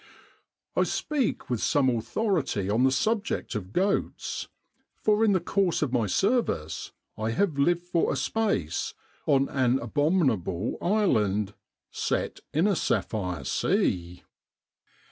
[0.75, 4.47] I speak with some authority on the sub ject of goats,
[4.95, 8.95] for in the course of my service I have lived for a space
[9.27, 11.53] on an abominable island"
[11.91, 14.23] set in a sapphire sea."